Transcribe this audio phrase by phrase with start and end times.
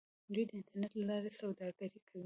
[0.33, 2.19] دوی د انټرنیټ له لارې سوداګري کوي.